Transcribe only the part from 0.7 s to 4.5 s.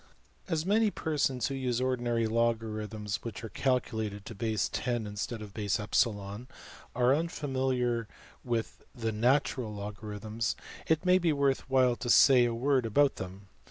persons who use ordinary logarithms, which are calculated to